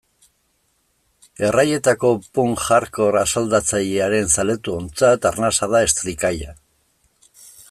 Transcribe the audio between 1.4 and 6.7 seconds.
Erraietako punk-hardcore asaldatzailearen zaletuontzat arnasa da Estricalla.